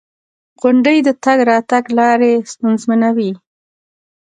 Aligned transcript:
•غونډۍ 0.61 0.97
د 1.07 1.09
تګ 1.23 1.39
راتګ 1.49 1.83
لارې 1.99 2.31
ستونزمنوي. 2.51 3.31